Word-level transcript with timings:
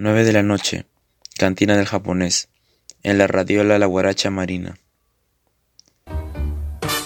Nueve 0.00 0.22
de 0.22 0.32
la 0.32 0.44
noche. 0.44 0.86
Cantina 1.36 1.76
del 1.76 1.86
japonés. 1.86 2.50
En 3.02 3.18
la 3.18 3.26
radiola 3.26 3.80
La 3.80 3.86
Guaracha 3.86 4.30
Marina. 4.30 4.78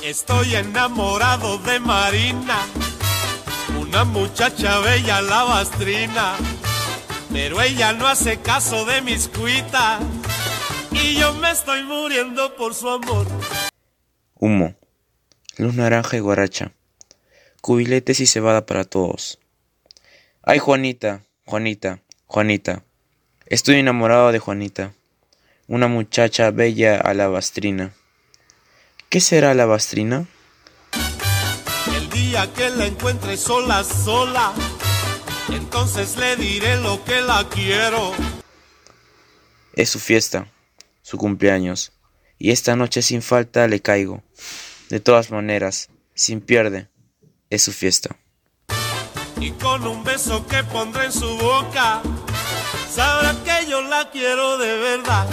Estoy 0.05 0.57
enamorado 0.57 1.57
de 1.57 1.81
Marina, 1.81 2.59
una 3.81 4.05
muchacha 4.05 4.79
bella 4.81 5.23
lavastrina, 5.23 6.37
pero 7.33 7.63
ella 7.63 7.95
no 7.95 8.07
hace 8.07 8.41
caso 8.43 8.85
de 8.85 9.01
mis 9.01 9.27
cuitas 9.29 10.03
y 10.91 11.15
yo 11.19 11.33
me 11.37 11.51
estoy 11.51 11.85
muriendo 11.85 12.55
por 12.57 12.75
su 12.75 12.91
amor. 12.91 13.27
Humo. 14.35 14.75
Luz 15.57 15.75
naranja 15.75 16.19
y 16.19 16.21
guaracha. 16.21 16.73
Cubiletes 17.63 18.21
y 18.21 18.27
cebada 18.27 18.67
para 18.67 18.85
todos. 18.85 19.39
Ay, 20.43 20.59
Juanita, 20.59 21.23
Juanita, 21.47 22.03
Juanita. 22.33 22.83
Estoy 23.45 23.75
enamorado 23.75 24.33
de 24.33 24.39
Juanita, 24.39 24.95
una 25.67 25.87
muchacha 25.87 26.51
bella 26.51 26.97
alabastrina. 26.97 27.93
¿Qué 29.11 29.21
será 29.21 29.51
alabastrina? 29.51 30.27
El 31.95 32.09
día 32.09 32.51
que 32.55 32.71
la 32.71 32.87
encuentre 32.87 33.37
sola, 33.37 33.85
sola, 33.85 34.55
entonces 35.51 36.17
le 36.17 36.37
diré 36.37 36.81
lo 36.81 37.05
que 37.05 37.21
la 37.21 37.47
quiero. 37.51 38.13
Es 39.75 39.91
su 39.91 39.99
fiesta, 39.99 40.47
su 41.03 41.19
cumpleaños, 41.19 41.93
y 42.39 42.51
esta 42.51 42.77
noche 42.77 43.03
sin 43.03 43.21
falta 43.21 43.69
le 43.69 43.81
caigo. 43.81 44.23
De 44.89 45.01
todas 45.01 45.31
maneras, 45.31 45.91
sin 46.15 46.41
pierde, 46.41 46.89
es 47.51 47.61
su 47.61 47.73
fiesta. 47.73 48.17
Y 49.43 49.51
con 49.51 49.85
un 49.89 50.05
beso 50.05 50.47
que 50.47 50.63
pondré 50.63 51.07
en 51.07 51.13
su 51.13 51.37
boca, 51.37 52.01
sabrá 52.89 53.35
que 53.43 53.69
yo 53.69 53.83
la 53.83 54.09
quiero 54.13 54.57
de 54.57 54.79
verdad. 54.79 55.29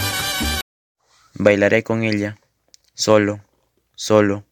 Bailaré 1.34 1.84
con 1.84 2.02
ella, 2.02 2.36
solo, 2.92 3.40
solo, 3.94 4.44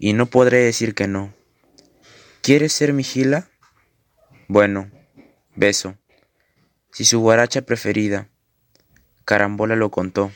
y 0.00 0.14
no 0.14 0.26
podré 0.26 0.58
decir 0.58 0.96
que 0.96 1.06
no. 1.06 1.32
¿Quieres 2.42 2.72
ser 2.72 2.92
mi 2.92 3.04
gila? 3.04 3.48
Bueno, 4.48 4.90
beso. 5.54 5.94
Si 6.90 7.04
su 7.04 7.20
guaracha 7.20 7.62
preferida, 7.62 8.28
Carambola 9.24 9.76
lo 9.76 9.92
contó. 9.92 10.32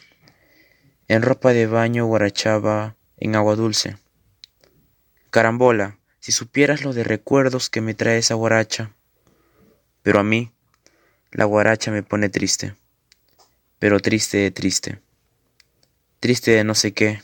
En 1.09 1.23
ropa 1.23 1.53
de 1.53 1.67
baño 1.67 2.07
guarachaba 2.07 2.95
en 3.17 3.35
agua 3.35 3.57
dulce. 3.57 3.97
Carambola, 5.31 5.99
si 6.23 6.31
supieras 6.31 6.85
lo 6.85 6.93
de 6.93 7.03
recuerdos 7.03 7.69
que 7.69 7.81
me 7.81 7.95
trae 7.95 8.19
esa 8.19 8.35
guaracha. 8.35 8.95
Pero 10.03 10.21
a 10.21 10.23
mí, 10.23 10.53
la 11.33 11.47
guaracha 11.47 11.91
me 11.91 12.05
pone 12.05 12.29
triste, 12.29 12.77
pero 13.81 13.99
triste 13.99 14.39
de 14.39 14.53
triste, 14.53 15.01
triste 16.21 16.53
de 16.53 16.63
no 16.63 16.77
sé 16.77 16.93
qué. 16.93 17.21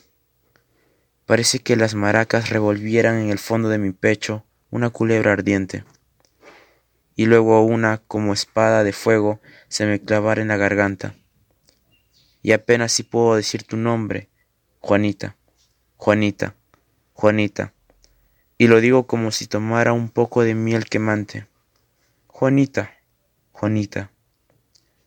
Parece 1.26 1.60
que 1.60 1.76
las 1.76 1.94
maracas 1.94 2.50
revolvieran 2.50 3.20
en 3.20 3.30
el 3.30 3.38
fondo 3.38 3.68
de 3.68 3.78
mi 3.78 3.92
pecho 3.92 4.44
una 4.68 4.90
culebra 4.90 5.32
ardiente, 5.32 5.84
y 7.14 7.26
luego 7.26 7.64
una 7.64 7.98
como 7.98 8.32
espada 8.32 8.82
de 8.82 8.92
fuego 8.92 9.40
se 9.68 9.86
me 9.86 10.00
clavara 10.00 10.42
en 10.42 10.48
la 10.48 10.56
garganta. 10.56 11.14
Y 12.42 12.50
apenas 12.50 12.90
si 12.90 13.04
puedo 13.04 13.36
decir 13.36 13.62
tu 13.62 13.76
nombre, 13.76 14.28
Juanita, 14.80 15.36
Juanita, 15.96 16.56
Juanita, 17.12 17.74
y 18.58 18.66
lo 18.66 18.80
digo 18.80 19.06
como 19.06 19.30
si 19.30 19.46
tomara 19.46 19.92
un 19.92 20.10
poco 20.10 20.42
de 20.42 20.54
miel 20.54 20.84
quemante. 20.86 21.46
Juanita. 22.26 22.92
Juanita. 23.52 24.10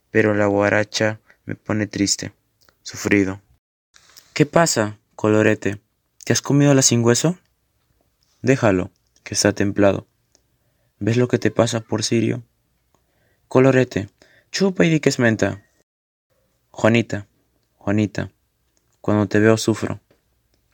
Pero 0.10 0.34
la 0.34 0.46
guaracha 0.46 1.20
me 1.46 1.56
pone 1.56 1.86
triste, 1.86 2.34
sufrido. 2.82 3.42
¿Qué 4.34 4.46
pasa, 4.46 4.98
colorete? 5.16 5.82
¿Te 6.24 6.34
has 6.34 6.42
comido 6.42 6.74
la 6.74 6.82
sin 6.82 7.04
hueso? 7.04 7.38
Déjalo, 8.42 8.92
que 9.24 9.34
está 9.34 9.54
templado. 9.54 10.08
¿Ves 11.00 11.18
lo 11.18 11.28
que 11.28 11.40
te 11.40 11.52
pasa, 11.52 11.82
por 11.82 12.04
Sirio? 12.04 12.44
Colorete, 13.48 14.10
chupa 14.52 14.86
y 14.86 14.90
di 14.90 15.00
que 15.00 15.10
es 15.10 15.20
menta. 15.20 15.62
Juanita, 16.70 17.28
Juanita, 17.78 18.32
cuando 19.02 19.28
te 19.28 19.40
veo 19.40 19.58
sufro, 19.58 20.00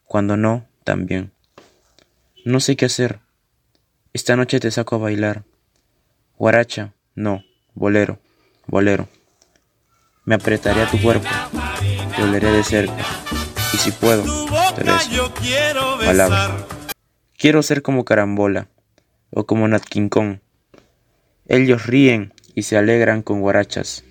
cuando 0.06 0.38
no, 0.38 0.68
también. 0.84 1.32
No 2.48 2.62
sé 2.62 2.78
qué 2.78 2.86
hacer. 2.86 3.20
Esta 4.14 4.38
noche 4.38 4.62
te 4.62 4.72
saco 4.72 4.96
a 4.96 5.00
bailar. 5.00 5.44
Guaracha, 6.38 6.94
no 7.14 7.44
bolero, 7.74 8.20
bolero. 8.68 9.10
Me 10.24 10.36
apretaré 10.36 10.84
a 10.84 10.90
tu 10.90 10.98
cuerpo, 11.02 11.28
te 12.16 12.24
oleré 12.24 12.50
de 12.54 12.64
cerca, 12.64 13.06
y 13.74 13.78
si 13.78 13.92
puedo, 13.92 14.24
te 14.76 14.86
beso. 14.86 15.34
Palabra. 16.06 16.66
Quiero 17.38 17.62
ser 17.64 17.82
como 17.82 18.06
Carambola, 18.06 18.70
o 19.30 19.46
como 19.46 19.68
Nat 19.68 19.84
King 19.84 20.08
Kong. 20.08 20.38
Ellos 21.50 21.86
ríen 21.86 22.34
y 22.56 22.64
se 22.64 22.78
alegran 22.78 23.24
con 23.24 23.42
guarachas. 23.42 24.06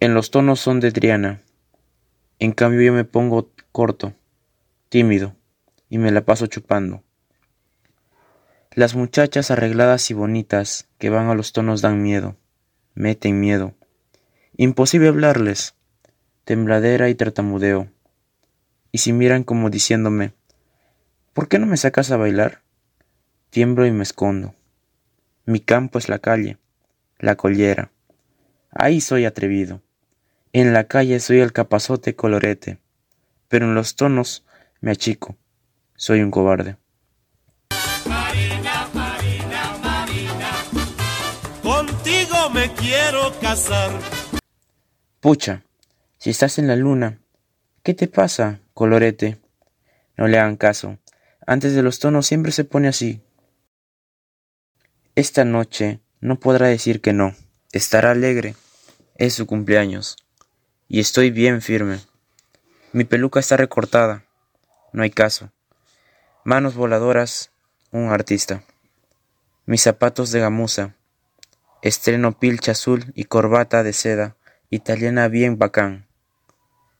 En 0.00 0.12
los 0.14 0.32
tonos 0.32 0.58
son 0.58 0.80
de 0.80 0.90
Triana. 0.90 1.40
En 2.40 2.50
cambio 2.50 2.82
yo 2.82 2.92
me 2.92 3.04
pongo 3.04 3.52
corto, 3.70 4.12
tímido, 4.88 5.36
y 5.90 5.98
me 5.98 6.10
la 6.12 6.24
paso 6.24 6.46
chupando. 6.46 7.02
Las 8.72 8.94
muchachas 8.94 9.50
arregladas 9.50 10.10
y 10.10 10.14
bonitas 10.14 10.88
que 10.98 11.10
van 11.10 11.28
a 11.28 11.34
los 11.34 11.52
tonos 11.52 11.82
dan 11.82 12.00
miedo, 12.00 12.36
meten 12.94 13.40
miedo. 13.40 13.74
Imposible 14.56 15.08
hablarles, 15.08 15.74
tembladera 16.44 17.08
y 17.08 17.14
tartamudeo. 17.16 17.88
Y 18.92 18.98
si 18.98 19.12
miran 19.12 19.42
como 19.42 19.68
diciéndome, 19.68 20.32
¿por 21.32 21.48
qué 21.48 21.58
no 21.58 21.66
me 21.66 21.76
sacas 21.76 22.12
a 22.12 22.16
bailar? 22.16 22.62
Tiemblo 23.50 23.84
y 23.84 23.90
me 23.90 24.04
escondo. 24.04 24.54
Mi 25.44 25.58
campo 25.58 25.98
es 25.98 26.08
la 26.08 26.20
calle, 26.20 26.58
la 27.18 27.34
collera. 27.34 27.90
Ahí 28.70 29.00
soy 29.00 29.24
atrevido. 29.24 29.82
En 30.52 30.72
la 30.72 30.84
calle 30.84 31.18
soy 31.18 31.40
el 31.40 31.52
capazote 31.52 32.14
colorete, 32.14 32.78
pero 33.48 33.66
en 33.66 33.74
los 33.74 33.96
tonos 33.96 34.44
me 34.80 34.92
achico. 34.92 35.36
Soy 36.00 36.22
un 36.22 36.30
cobarde. 36.30 36.78
Contigo 41.62 42.48
me 42.54 42.72
quiero 42.72 43.38
casar. 43.38 43.90
Pucha, 45.20 45.62
si 46.16 46.30
estás 46.30 46.58
en 46.58 46.68
la 46.68 46.76
luna, 46.76 47.18
¿qué 47.82 47.92
te 47.92 48.08
pasa, 48.08 48.60
colorete? 48.72 49.42
No 50.16 50.26
le 50.26 50.38
hagan 50.38 50.56
caso. 50.56 50.96
Antes 51.46 51.74
de 51.74 51.82
los 51.82 51.98
tonos 51.98 52.26
siempre 52.26 52.52
se 52.52 52.64
pone 52.64 52.88
así. 52.88 53.20
Esta 55.14 55.44
noche 55.44 56.00
no 56.22 56.40
podrá 56.40 56.68
decir 56.68 57.02
que 57.02 57.12
no. 57.12 57.34
Estará 57.72 58.12
alegre. 58.12 58.54
Es 59.16 59.34
su 59.34 59.46
cumpleaños. 59.46 60.16
Y 60.88 61.00
estoy 61.00 61.30
bien 61.30 61.60
firme. 61.60 62.00
Mi 62.94 63.04
peluca 63.04 63.38
está 63.38 63.58
recortada. 63.58 64.24
No 64.94 65.02
hay 65.02 65.10
caso. 65.10 65.52
Manos 66.42 66.74
voladoras, 66.74 67.52
un 67.92 68.08
artista. 68.08 68.64
Mis 69.66 69.82
zapatos 69.82 70.30
de 70.32 70.40
gamuza. 70.40 70.94
Estreno 71.82 72.32
pilcha 72.38 72.72
azul 72.72 73.12
y 73.14 73.24
corbata 73.24 73.82
de 73.82 73.92
seda, 73.92 74.36
italiana 74.70 75.28
bien 75.28 75.58
bacán. 75.58 76.06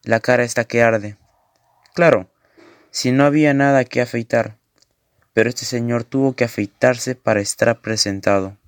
La 0.03 0.21
cara 0.21 0.43
está 0.43 0.65
que 0.65 0.83
arde. 0.83 1.17
Claro, 1.95 2.31
si 2.91 3.13
no 3.13 3.25
había 3.25 3.55
nada 3.55 3.87
que 3.87 4.03
afeitar, 4.03 4.59
pero 5.33 5.49
este 5.49 5.65
señor 5.65 6.05
tuvo 6.05 6.35
que 6.35 6.45
afeitarse 6.45 7.15
para 7.15 7.41
estar 7.41 7.81
presentado. 7.81 8.59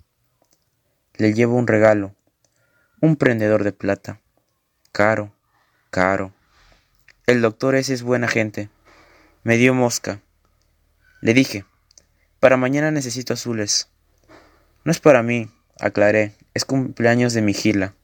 Le 1.17 1.35
llevo 1.35 1.57
un 1.57 1.67
regalo, 1.67 2.15
un 3.03 3.17
prendedor 3.17 3.63
de 3.63 3.73
plata. 3.73 4.23
Caro, 4.91 5.35
caro. 5.91 6.33
El 7.27 7.43
doctor 7.43 7.75
ese 7.75 7.93
es 7.93 8.03
buena 8.03 8.27
gente. 8.27 8.71
Me 9.43 9.59
dio 9.59 9.75
mosca. 9.75 10.23
Le 11.23 11.35
dije, 11.35 11.65
para 12.41 12.57
mañana 12.57 12.91
necesito 12.91 13.33
azules. 13.33 13.89
No 14.85 14.91
es 14.91 14.99
para 14.99 15.23
mí, 15.23 15.49
aclaré, 15.79 16.35
es 16.53 16.65
cumpleaños 16.65 17.33
de 17.33 17.43
mi 17.43 17.55
gila. 17.55 17.95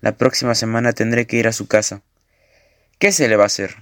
La 0.00 0.16
próxima 0.16 0.54
semana 0.54 0.94
tendré 0.94 1.26
que 1.26 1.36
ir 1.36 1.46
a 1.46 1.52
su 1.52 1.68
casa. 1.68 2.00
¿Qué 2.98 3.12
se 3.12 3.28
le 3.28 3.36
va 3.36 3.42
a 3.42 3.48
hacer? 3.48 3.76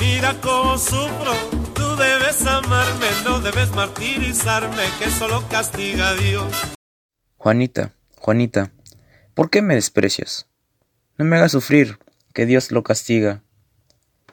Mira 0.00 0.36
cómo 0.40 0.78
sufro, 0.78 1.34
tú 1.74 1.96
debes 1.96 2.46
amarme, 2.46 3.08
no 3.24 3.40
debes 3.40 3.72
martirizarme, 3.72 4.84
que 5.00 5.10
solo 5.10 5.44
castiga 5.48 6.10
a 6.10 6.14
Dios. 6.14 6.52
Juanita, 7.38 7.92
Juanita, 8.18 8.70
¿por 9.34 9.50
qué 9.50 9.62
me 9.62 9.74
desprecias? 9.74 10.46
No 11.16 11.24
me 11.24 11.36
hagas 11.36 11.50
sufrir, 11.50 11.98
que 12.32 12.46
Dios 12.46 12.70
lo 12.70 12.84
castiga. 12.84 13.42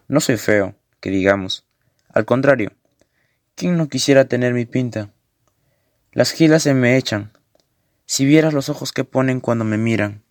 No 0.08 0.20
soy 0.20 0.38
feo, 0.38 0.76
que 1.00 1.10
digamos. 1.10 1.66
Al 2.14 2.26
contrario, 2.26 2.72
¿quién 3.56 3.78
no 3.78 3.88
quisiera 3.88 4.26
tener 4.26 4.54
mi 4.54 4.66
pinta? 4.66 5.12
Las 6.12 6.32
gilas 6.32 6.64
se 6.64 6.74
me 6.74 6.98
echan, 6.98 7.32
Si 8.06 8.24
vieras 8.24 8.54
los 8.54 8.70
ojos 8.70 8.92
que 8.92 9.04
ponen 9.04 9.40
cuando 9.40 9.66
me 9.66 9.78
miran. 9.78 10.22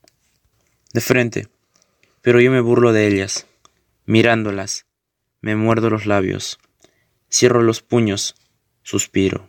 De 0.93 1.01
frente. 1.01 1.49
Pero 2.23 2.41
yo 2.41 2.53
me 2.53 2.61
burlo 2.61 2.93
de 2.93 3.09
ellas. 3.09 3.47
Mirándolas. 4.07 4.87
Me 5.41 5.57
muerdo 5.57 5.91
los 5.91 6.07
labios. 6.07 6.61
Cierro 7.29 7.63
los 7.63 7.83
puños. 7.83 8.37
Suspiro. 8.85 9.49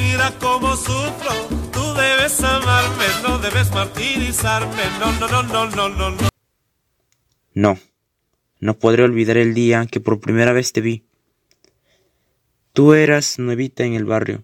Mira 0.00 0.32
cómo 0.40 0.74
sufro. 0.74 1.34
Tú 1.70 1.92
debes 1.92 2.42
amarme, 2.42 3.04
no 3.22 3.38
debes 3.38 3.70
martirizarme. 3.72 4.82
No, 4.98 5.12
no, 5.20 5.28
no, 5.28 5.42
no, 5.42 5.66
no, 5.68 5.88
no, 5.90 6.10
no. 6.12 6.28
No. 7.52 7.78
No 8.58 8.78
podré 8.78 9.02
olvidar 9.02 9.36
el 9.36 9.52
día 9.52 9.86
que 9.86 10.00
por 10.00 10.20
primera 10.20 10.52
vez 10.54 10.72
te 10.72 10.80
vi. 10.80 11.04
Tú 12.74 12.94
eras 12.94 13.38
nuevita 13.38 13.84
en 13.84 13.94
el 13.94 14.04
barrio. 14.04 14.42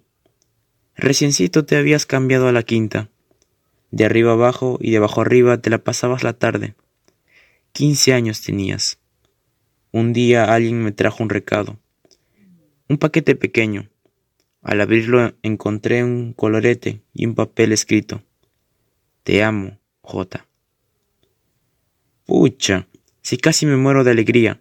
Reciencito 0.94 1.64
te 1.64 1.74
habías 1.74 2.06
cambiado 2.06 2.46
a 2.46 2.52
la 2.52 2.62
quinta. 2.62 3.10
De 3.90 4.04
arriba 4.04 4.34
abajo 4.34 4.78
y 4.80 4.92
de 4.92 4.98
abajo 4.98 5.22
arriba 5.22 5.58
te 5.60 5.68
la 5.68 5.78
pasabas 5.78 6.22
la 6.22 6.34
tarde. 6.34 6.76
Quince 7.72 8.12
años 8.12 8.40
tenías. 8.40 9.00
Un 9.90 10.12
día 10.12 10.44
alguien 10.44 10.80
me 10.80 10.92
trajo 10.92 11.24
un 11.24 11.28
recado. 11.28 11.80
Un 12.88 12.98
paquete 12.98 13.34
pequeño. 13.34 13.90
Al 14.62 14.80
abrirlo 14.80 15.34
encontré 15.42 16.04
un 16.04 16.32
colorete 16.32 17.02
y 17.12 17.26
un 17.26 17.34
papel 17.34 17.72
escrito. 17.72 18.22
Te 19.24 19.42
amo, 19.42 19.80
J. 20.02 20.46
Pucha, 22.26 22.86
si 23.22 23.38
casi 23.38 23.66
me 23.66 23.76
muero 23.76 24.04
de 24.04 24.12
alegría. 24.12 24.60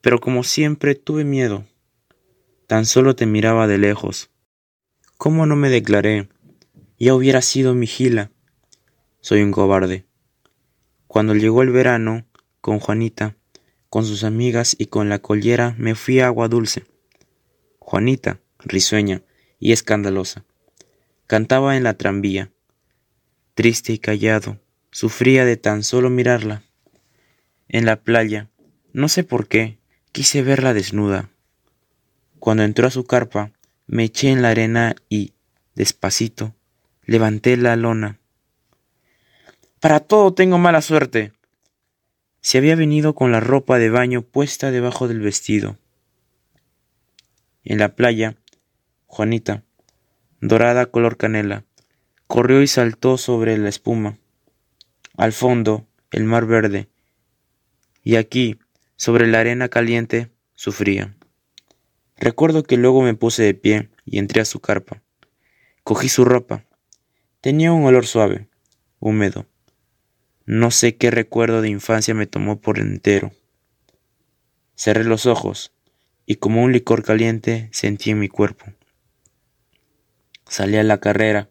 Pero 0.00 0.18
como 0.18 0.42
siempre 0.42 0.96
tuve 0.96 1.22
miedo. 1.22 1.64
Tan 2.68 2.84
solo 2.84 3.16
te 3.16 3.24
miraba 3.24 3.66
de 3.66 3.78
lejos. 3.78 4.28
¿Cómo 5.16 5.46
no 5.46 5.56
me 5.56 5.70
declaré? 5.70 6.28
Ya 6.98 7.14
hubiera 7.14 7.40
sido 7.40 7.74
mi 7.74 7.86
gila. 7.86 8.30
Soy 9.22 9.40
un 9.40 9.52
cobarde. 9.52 10.04
Cuando 11.06 11.34
llegó 11.34 11.62
el 11.62 11.70
verano, 11.70 12.26
con 12.60 12.78
Juanita, 12.78 13.36
con 13.88 14.04
sus 14.04 14.22
amigas 14.22 14.76
y 14.78 14.88
con 14.88 15.08
la 15.08 15.18
collera 15.18 15.76
me 15.78 15.94
fui 15.94 16.20
a 16.20 16.26
Agua 16.26 16.48
Dulce. 16.48 16.84
Juanita, 17.78 18.38
risueña 18.58 19.22
y 19.58 19.72
escandalosa, 19.72 20.44
cantaba 21.26 21.74
en 21.74 21.84
la 21.84 21.94
tranvía. 21.94 22.52
Triste 23.54 23.94
y 23.94 23.98
callado, 23.98 24.60
sufría 24.90 25.46
de 25.46 25.56
tan 25.56 25.82
solo 25.82 26.10
mirarla. 26.10 26.64
En 27.66 27.86
la 27.86 28.02
playa, 28.02 28.50
no 28.92 29.08
sé 29.08 29.24
por 29.24 29.48
qué, 29.48 29.78
quise 30.12 30.42
verla 30.42 30.74
desnuda. 30.74 31.30
Cuando 32.38 32.62
entró 32.62 32.86
a 32.86 32.90
su 32.90 33.04
carpa, 33.04 33.52
me 33.86 34.04
eché 34.04 34.30
en 34.30 34.42
la 34.42 34.50
arena 34.50 34.94
y, 35.08 35.32
despacito, 35.74 36.54
levanté 37.04 37.56
la 37.56 37.76
lona. 37.76 38.18
Para 39.80 40.00
todo 40.00 40.34
tengo 40.34 40.58
mala 40.58 40.82
suerte. 40.82 41.32
Se 42.40 42.58
había 42.58 42.76
venido 42.76 43.14
con 43.14 43.32
la 43.32 43.40
ropa 43.40 43.78
de 43.78 43.90
baño 43.90 44.22
puesta 44.22 44.70
debajo 44.70 45.08
del 45.08 45.20
vestido. 45.20 45.76
En 47.64 47.78
la 47.78 47.94
playa, 47.94 48.36
Juanita, 49.06 49.62
dorada 50.40 50.86
color 50.86 51.16
canela, 51.16 51.64
corrió 52.26 52.62
y 52.62 52.66
saltó 52.66 53.18
sobre 53.18 53.58
la 53.58 53.68
espuma. 53.68 54.18
Al 55.16 55.32
fondo, 55.32 55.86
el 56.10 56.24
mar 56.24 56.46
verde, 56.46 56.88
y 58.04 58.16
aquí, 58.16 58.58
sobre 58.96 59.26
la 59.26 59.40
arena 59.40 59.68
caliente, 59.68 60.30
sufría. 60.54 61.17
Recuerdo 62.20 62.64
que 62.64 62.76
luego 62.76 63.02
me 63.02 63.14
puse 63.14 63.44
de 63.44 63.54
pie 63.54 63.90
y 64.04 64.18
entré 64.18 64.40
a 64.40 64.44
su 64.44 64.60
carpa. 64.60 65.02
Cogí 65.84 66.08
su 66.08 66.24
ropa. 66.24 66.64
Tenía 67.40 67.72
un 67.72 67.84
olor 67.84 68.06
suave, 68.06 68.48
húmedo. 68.98 69.46
No 70.44 70.70
sé 70.70 70.96
qué 70.96 71.10
recuerdo 71.10 71.62
de 71.62 71.68
infancia 71.68 72.14
me 72.14 72.26
tomó 72.26 72.60
por 72.60 72.80
entero. 72.80 73.30
Cerré 74.74 75.04
los 75.04 75.26
ojos 75.26 75.72
y 76.26 76.36
como 76.36 76.62
un 76.62 76.72
licor 76.72 77.04
caliente 77.04 77.68
sentí 77.72 78.10
en 78.10 78.18
mi 78.18 78.28
cuerpo. 78.28 78.66
Salí 80.48 80.76
a 80.76 80.82
la 80.82 80.98
carrera, 80.98 81.48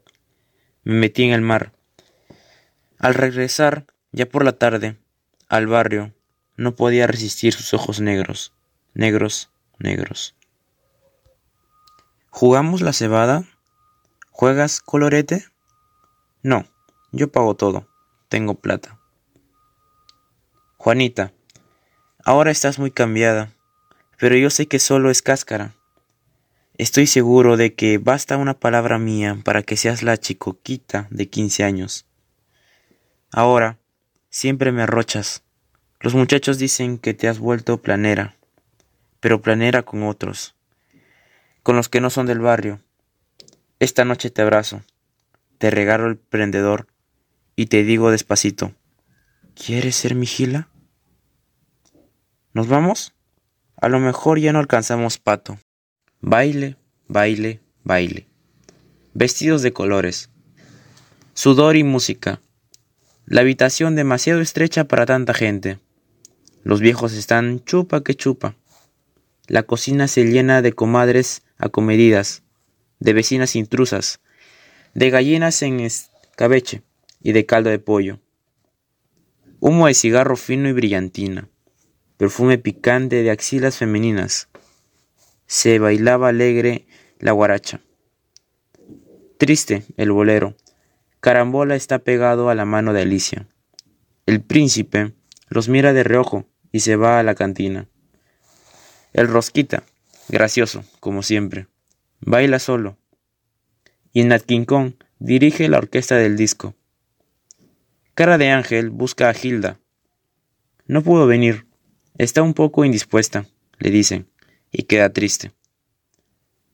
me 0.83 0.95
metí 0.95 1.23
en 1.23 1.31
el 1.31 1.41
mar. 1.41 1.71
Al 2.97 3.13
regresar, 3.13 3.85
ya 4.11 4.25
por 4.25 4.43
la 4.43 4.57
tarde, 4.57 4.97
al 5.47 5.67
barrio, 5.67 6.13
no 6.55 6.75
podía 6.75 7.07
resistir 7.07 7.53
sus 7.53 7.73
ojos 7.73 8.01
negros, 8.01 8.53
negros, 8.93 9.51
negros. 9.79 10.35
¿Jugamos 12.29 12.81
la 12.81 12.93
cebada? 12.93 13.45
¿Juegas 14.29 14.81
colorete? 14.81 15.45
No, 16.43 16.65
yo 17.11 17.31
pago 17.31 17.55
todo. 17.55 17.87
Tengo 18.29 18.55
plata. 18.55 18.99
Juanita, 20.77 21.33
ahora 22.23 22.51
estás 22.51 22.77
muy 22.77 22.91
cambiada, 22.91 23.53
pero 24.19 24.35
yo 24.35 24.51
sé 24.51 24.67
que 24.67 24.77
solo 24.77 25.09
es 25.09 25.23
cáscara. 25.23 25.73
Estoy 26.77 27.07
seguro 27.07 27.57
de 27.57 27.73
que 27.73 27.97
basta 27.97 28.37
una 28.37 28.53
palabra 28.53 28.99
mía 28.99 29.39
para 29.43 29.63
que 29.63 29.77
seas 29.77 30.03
la 30.03 30.17
chicoquita 30.17 31.07
de 31.09 31.29
quince 31.29 31.63
años. 31.63 32.05
Ahora, 33.31 33.79
siempre 34.29 34.71
me 34.71 34.83
arrochas. 34.83 35.41
Los 35.99 36.13
muchachos 36.13 36.59
dicen 36.59 36.99
que 36.99 37.15
te 37.15 37.27
has 37.27 37.39
vuelto 37.39 37.81
planera, 37.81 38.35
pero 39.19 39.41
planera 39.41 39.81
con 39.81 40.03
otros 40.03 40.56
con 41.67 41.75
los 41.75 41.89
que 41.89 41.99
no 41.99 42.09
son 42.09 42.27
del 42.27 42.39
barrio. 42.39 42.79
Esta 43.79 44.05
noche 44.05 44.29
te 44.29 44.41
abrazo, 44.41 44.83
te 45.57 45.69
regalo 45.69 46.07
el 46.07 46.15
prendedor 46.15 46.87
y 47.57 47.65
te 47.65 47.83
digo 47.83 48.09
despacito, 48.09 48.71
¿quieres 49.53 49.97
ser 49.97 50.15
mi 50.15 50.25
gila? 50.27 50.69
¿Nos 52.53 52.69
vamos? 52.69 53.15
A 53.75 53.89
lo 53.89 53.99
mejor 53.99 54.39
ya 54.39 54.53
no 54.53 54.59
alcanzamos 54.59 55.17
pato. 55.17 55.59
Baile, 56.21 56.77
baile, 57.09 57.59
baile. 57.83 58.29
Vestidos 59.13 59.61
de 59.61 59.73
colores. 59.73 60.29
Sudor 61.33 61.75
y 61.75 61.83
música. 61.83 62.39
La 63.25 63.41
habitación 63.41 63.97
demasiado 63.97 64.39
estrecha 64.39 64.85
para 64.85 65.05
tanta 65.05 65.33
gente. 65.33 65.79
Los 66.63 66.79
viejos 66.79 67.11
están 67.11 67.61
chupa 67.65 68.03
que 68.03 68.15
chupa. 68.15 68.55
La 69.47 69.63
cocina 69.63 70.07
se 70.07 70.23
llena 70.23 70.61
de 70.61 70.71
comadres 70.71 71.43
acomedidas, 71.57 72.43
de 72.99 73.13
vecinas 73.13 73.55
intrusas, 73.55 74.19
de 74.93 75.09
gallinas 75.09 75.61
en 75.61 75.79
escabeche 75.79 76.81
y 77.21 77.31
de 77.31 77.45
caldo 77.45 77.69
de 77.69 77.79
pollo. 77.79 78.19
Humo 79.59 79.87
de 79.87 79.93
cigarro 79.93 80.35
fino 80.35 80.69
y 80.69 80.73
brillantina, 80.73 81.49
perfume 82.17 82.57
picante 82.57 83.23
de 83.23 83.31
axilas 83.31 83.77
femeninas. 83.77 84.49
Se 85.45 85.79
bailaba 85.79 86.29
alegre 86.29 86.87
la 87.19 87.31
guaracha. 87.31 87.81
Triste 89.37 89.83
el 89.97 90.11
bolero. 90.11 90.55
Carambola 91.19 91.75
está 91.75 91.99
pegado 91.99 92.49
a 92.49 92.55
la 92.55 92.65
mano 92.65 92.93
de 92.93 93.01
Alicia. 93.01 93.47
El 94.25 94.41
príncipe 94.41 95.13
los 95.49 95.69
mira 95.69 95.93
de 95.93 96.03
reojo 96.03 96.45
y 96.71 96.81
se 96.81 96.95
va 96.95 97.19
a 97.19 97.23
la 97.23 97.35
cantina. 97.35 97.87
El 99.13 99.27
Rosquita, 99.27 99.83
gracioso, 100.29 100.83
como 100.99 101.23
siempre, 101.23 101.67
baila 102.19 102.59
solo. 102.59 102.97
Y 104.13 104.23
Nat 104.23 104.43
King 104.43 104.65
dirige 105.19 105.69
la 105.69 105.77
orquesta 105.77 106.15
del 106.15 106.37
disco. 106.37 106.75
Cara 108.13 108.37
de 108.37 108.49
Ángel 108.49 108.89
busca 108.89 109.29
a 109.29 109.35
Hilda. 109.39 109.79
No 110.85 111.03
pudo 111.03 111.27
venir. 111.27 111.67
Está 112.17 112.41
un 112.41 112.53
poco 112.53 112.83
indispuesta, 112.83 113.45
le 113.77 113.91
dicen, 113.91 114.27
y 114.71 114.83
queda 114.83 115.13
triste. 115.13 115.51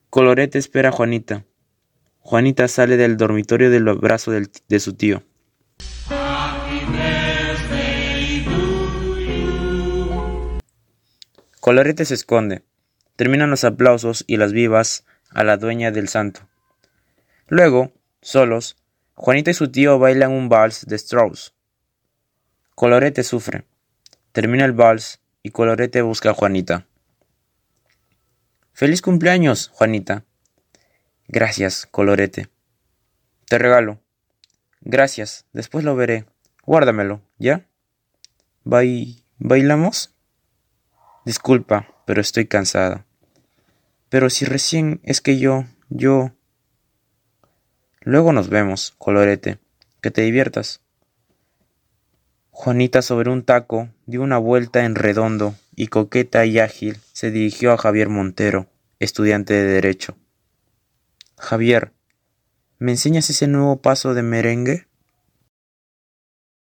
Colorete 0.10 0.58
espera 0.58 0.90
a 0.90 0.92
Juanita. 0.92 1.46
Juanita 2.20 2.68
sale 2.68 2.96
del 2.96 3.18
dormitorio 3.18 3.70
del 3.70 3.84
brazo 3.96 4.32
de 4.32 4.80
su 4.80 4.94
tío. 4.94 5.24
Colorete 11.60 12.06
se 12.06 12.14
esconde. 12.14 12.64
Terminan 13.24 13.50
los 13.50 13.64
aplausos 13.64 14.26
y 14.28 14.36
las 14.36 14.52
vivas 14.52 15.06
a 15.30 15.46
la 15.46 15.56
dueña 15.56 15.92
del 15.92 16.10
santo. 16.10 16.42
Luego, 17.48 17.94
solos, 18.22 18.76
Juanita 19.16 19.50
y 19.50 19.54
su 19.54 19.72
tío 19.72 19.98
bailan 19.98 20.34
un 20.34 20.50
vals 20.50 20.86
de 20.88 20.98
Strauss. 20.98 21.54
Colorete 22.76 23.24
sufre. 23.24 23.64
Termina 24.34 24.66
el 24.66 24.74
vals 24.74 25.22
y 25.42 25.52
Colorete 25.52 26.02
busca 26.02 26.32
a 26.32 26.34
Juanita. 26.34 26.86
Feliz 28.74 29.02
cumpleaños, 29.02 29.70
Juanita. 29.70 30.26
Gracias, 31.30 31.88
Colorete. 31.90 32.50
Te 33.48 33.58
regalo. 33.58 34.02
Gracias, 34.82 35.46
después 35.54 35.86
lo 35.86 35.96
veré. 35.96 36.26
Guárdamelo, 36.66 37.22
¿ya? 37.38 37.70
¿Bailamos? 38.66 40.14
Disculpa, 41.24 41.88
pero 42.06 42.20
estoy 42.20 42.48
cansada. 42.48 43.06
Pero 44.14 44.30
si 44.30 44.46
recién 44.46 45.00
es 45.02 45.22
que 45.22 45.40
yo, 45.40 45.66
yo... 45.90 46.34
Luego 48.02 48.32
nos 48.32 48.48
vemos, 48.48 48.94
colorete. 49.00 49.58
Que 50.02 50.12
te 50.12 50.22
diviertas. 50.22 50.82
Juanita 52.52 53.02
sobre 53.02 53.32
un 53.32 53.42
taco 53.42 53.90
dio 54.06 54.22
una 54.22 54.38
vuelta 54.38 54.86
en 54.86 54.94
redondo 54.94 55.56
y 55.76 55.88
coqueta 55.88 56.46
y 56.46 56.60
ágil 56.60 57.00
se 57.12 57.32
dirigió 57.32 57.72
a 57.72 57.78
Javier 57.80 58.10
Montero, 58.10 58.68
estudiante 59.00 59.56
de 59.56 59.64
Derecho. 59.64 60.16
Javier, 61.40 61.92
¿me 62.78 62.92
enseñas 62.92 63.32
ese 63.32 63.48
nuevo 63.48 63.82
paso 63.82 64.14
de 64.14 64.22
merengue? 64.22 64.86